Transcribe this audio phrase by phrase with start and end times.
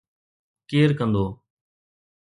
[0.69, 1.25] ڪير ڪندو؟